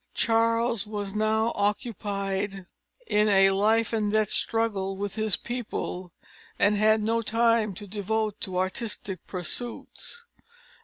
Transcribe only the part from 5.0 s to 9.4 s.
his people, and had no time to devote to artistic